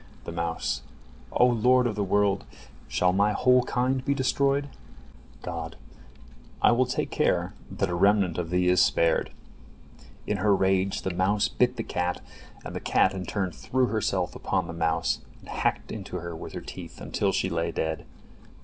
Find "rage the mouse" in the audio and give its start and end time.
10.55-11.47